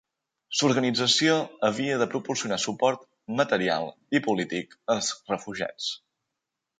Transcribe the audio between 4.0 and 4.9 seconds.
i polític